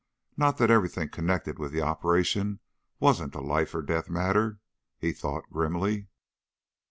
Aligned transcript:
Not 0.35 0.57
that 0.57 0.71
everything 0.71 1.09
connected 1.09 1.59
with 1.59 1.71
the 1.71 1.83
operation 1.83 2.59
wasn't 2.99 3.35
a 3.35 3.39
life 3.39 3.75
or 3.75 3.83
death 3.83 4.09
matter, 4.09 4.57
he 4.97 5.11
thought 5.13 5.43
grimly. 5.51 6.07